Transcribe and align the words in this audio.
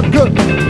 look 0.00 0.12
good. 0.12 0.67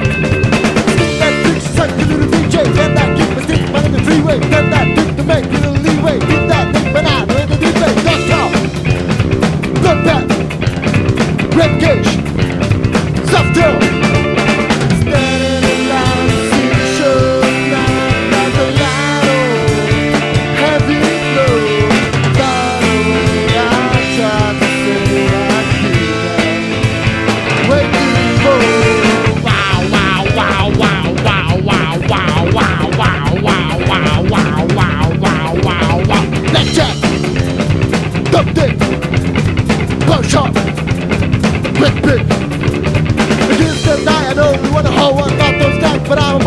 those 45.58 45.78
guys, 45.80 46.08
but 46.08 46.18
I'm 46.18 46.38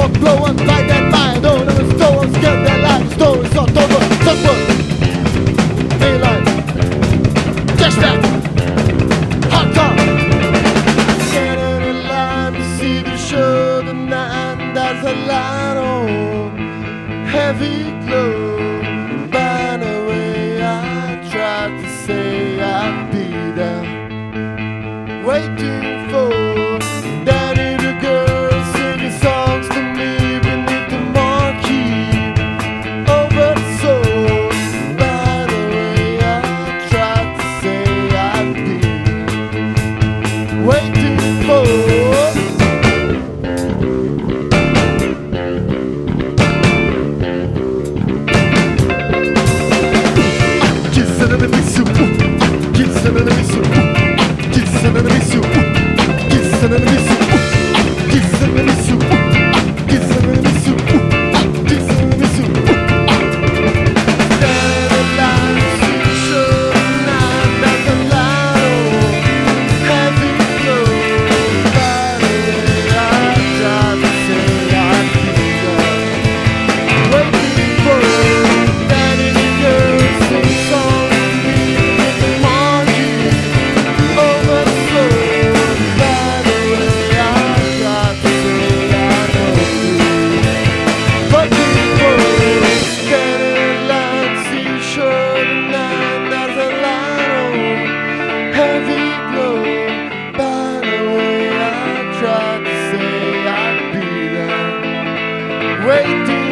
by 0.58 0.82
that 0.84 1.12
fire. 1.12 1.40
not 1.42 1.68
ever 1.68 1.84
scared 2.34 2.66
that 2.68 2.80
life. 2.84 3.14
Stories 3.14 3.56
are 3.58 3.68
Standing 11.30 11.84
in 11.90 12.00
line 12.08 12.54
to 12.54 12.64
see 12.78 13.02
the 13.02 13.18
show. 13.18 13.82
There's 14.76 15.04
a 15.06 15.16
light 15.26 15.78
on. 15.78 16.58
Heavy 17.26 17.92
glow. 18.06 18.60
Way, 20.08 20.62
I 20.64 21.30
tried 21.32 21.82
to 21.82 21.90
say 22.06 22.60
I'd 22.62 23.12
be 23.12 23.28
there. 23.56 23.86
day. 106.12 106.51